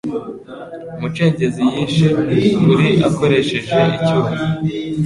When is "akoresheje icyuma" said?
3.09-4.35